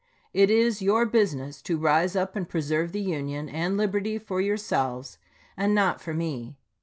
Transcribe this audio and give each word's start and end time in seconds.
It 0.33 0.49
is 0.49 0.81
your 0.81 1.05
business 1.05 1.61
to 1.61 1.77
rise 1.77 2.15
up 2.15 2.35
and 2.35 2.49
preserve 2.49 2.91
the 2.91 3.01
Union 3.03 3.47
and 3.47 3.77
liberty 3.77 4.17
for 4.17 4.41
yourselves, 4.41 5.19
and 5.55 5.75
not 5.75 6.01
for 6.01 6.15
me. 6.15 6.57